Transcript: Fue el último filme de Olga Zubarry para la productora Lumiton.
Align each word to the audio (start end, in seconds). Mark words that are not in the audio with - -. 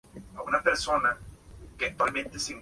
Fue 0.13 0.19
el 0.19 0.25
último 0.25 0.43
filme 0.45 0.51
de 0.51 0.57
Olga 0.57 0.75
Zubarry 0.75 1.01
para 1.05 1.91
la 1.91 1.95
productora 1.95 2.11
Lumiton. 2.11 2.59